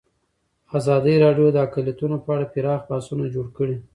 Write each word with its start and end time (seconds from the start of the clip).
ازادي 0.77 1.13
راډیو 1.25 1.47
د 1.51 1.57
اقلیتونه 1.67 2.15
په 2.25 2.29
اړه 2.35 2.45
پراخ 2.53 2.81
بحثونه 2.89 3.25
جوړ 3.35 3.47
کړي. 3.57 3.75